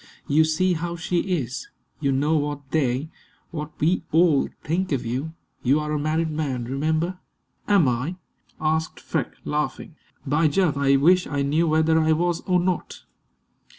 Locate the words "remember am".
6.65-7.87